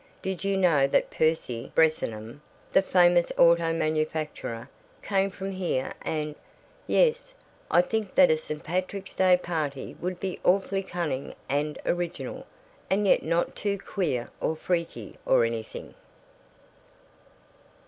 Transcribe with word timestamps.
Did 0.23 0.43
you 0.43 0.57
know 0.57 0.87
that 0.87 1.11
Percy 1.11 1.71
Bresnahan, 1.75 2.41
the 2.73 2.81
famous 2.81 3.31
auto 3.37 3.71
manufacturer, 3.71 4.67
came 5.03 5.29
from 5.29 5.51
here 5.51 5.93
and 6.01 6.33
Yes, 6.87 7.35
I 7.69 7.83
think 7.83 8.15
that 8.15 8.31
a 8.31 8.37
St. 8.39 8.63
Patrick's 8.63 9.13
Day 9.13 9.37
party 9.37 9.95
would 10.01 10.19
be 10.19 10.39
awfully 10.43 10.81
cunning 10.81 11.35
and 11.47 11.77
original, 11.85 12.47
and 12.89 13.05
yet 13.05 13.21
not 13.21 13.55
too 13.55 13.77
queer 13.77 14.31
or 14.41 14.55
freaky 14.55 15.19
or 15.23 15.45
anything." 15.45 15.93